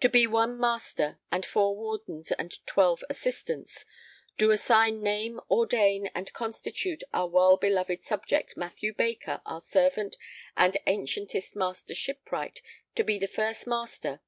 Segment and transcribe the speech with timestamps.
[0.00, 3.86] [To be] one Master and four Wardens and twelve Assistants...
[4.36, 10.18] do assign name ordain and constitute our well beloved subject Mathew Baker our servant
[10.58, 12.60] and ancientest Master Shipwright
[12.96, 14.20] to be the first Master